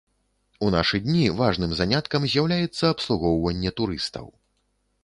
У 0.67 0.69
нашы 0.75 0.99
дні 1.07 1.27
важным 1.41 1.75
заняткам 1.81 2.27
з'яўляецца 2.33 2.85
абслугоўванне 2.95 3.79
турыстаў. 3.83 4.27